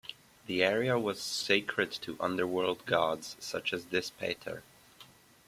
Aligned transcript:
The 0.47 0.63
area 0.63 0.97
was 0.97 1.21
sacred 1.21 1.91
to 2.01 2.17
underworld 2.19 2.87
gods, 2.87 3.35
such 3.39 3.71
as 3.71 3.85
Dis 3.85 4.09
Pater. 4.09 4.63